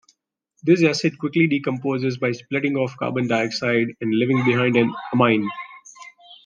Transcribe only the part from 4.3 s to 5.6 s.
behind an amine.